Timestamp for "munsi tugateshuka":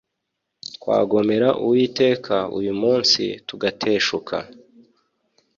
2.81-4.35